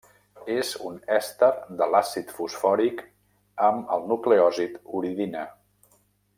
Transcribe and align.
És 0.51 0.69
un 0.91 0.95
èster 1.17 1.49
de 1.81 1.87
l'àcid 1.95 2.33
fosfòric 2.39 3.05
amb 3.69 3.95
el 3.97 4.09
nucleòsid 4.15 4.81
uridina. 5.01 5.49